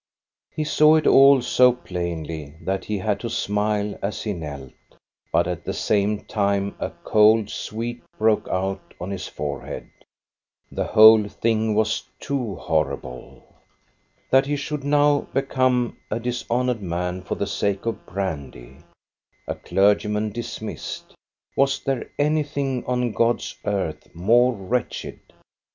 He 0.55 0.63
saw 0.63 0.95
it 0.95 1.05
all 1.05 1.43
so 1.43 1.71
plainly 1.73 2.55
that 2.63 2.85
he 2.85 2.97
had 2.97 3.19
to 3.19 3.29
smile 3.29 3.95
as 4.01 4.23
he 4.23 4.33
knelt, 4.33 4.73
but 5.31 5.47
at 5.47 5.63
the 5.63 5.75
same 5.75 6.25
time 6.25 6.75
a 6.79 6.89
cold 7.03 7.51
sweat 7.51 7.97
broke 8.17 8.47
out 8.49 8.95
on 8.99 9.11
his 9.11 9.27
forehead. 9.27 9.91
The 10.71 10.85
whole 10.85 11.25
thing 11.29 11.75
was 11.75 12.01
too 12.19 12.55
horrible. 12.55 13.43
That 14.31 14.47
he 14.47 14.55
should 14.55 14.83
now 14.83 15.27
become 15.35 15.95
a 16.09 16.19
dishonored 16.19 16.81
man 16.81 17.21
for 17.21 17.35
INTRODUCTION 17.35 17.35
5 17.35 17.37
the 17.37 17.45
sake 17.45 17.85
of 17.85 18.05
brandy. 18.07 18.77
A 19.47 19.53
clergyman, 19.53 20.31
dismissed! 20.31 21.13
Was 21.55 21.79
there 21.79 22.09
anything 22.17 22.83
on 22.87 23.11
God's 23.11 23.55
earth 23.65 24.07
more 24.15 24.51
wretched 24.53 25.19